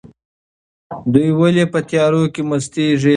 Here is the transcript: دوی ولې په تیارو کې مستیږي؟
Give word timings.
دوی 1.13 1.29
ولې 1.39 1.65
په 1.73 1.79
تیارو 1.89 2.23
کې 2.33 2.41
مستیږي؟ 2.49 3.09